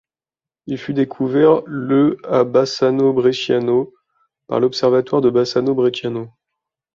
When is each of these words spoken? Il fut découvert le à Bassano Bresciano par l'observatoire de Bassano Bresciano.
Il 0.65 0.79
fut 0.79 0.95
découvert 0.95 1.61
le 1.67 2.17
à 2.23 2.43
Bassano 2.43 3.13
Bresciano 3.13 3.93
par 4.47 4.59
l'observatoire 4.59 5.21
de 5.21 5.29
Bassano 5.29 5.75
Bresciano. 5.75 6.33